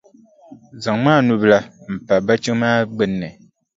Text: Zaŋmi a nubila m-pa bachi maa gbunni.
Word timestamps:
Zaŋmi 0.83 1.09
a 1.17 1.25
nubila 1.27 1.59
m-pa 1.93 2.15
bachi 2.25 2.51
maa 2.61 2.79
gbunni. 2.93 3.27